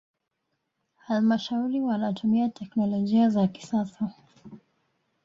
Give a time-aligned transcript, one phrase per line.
[0.97, 4.09] halmashauri wanatumia teknolojia za kisasa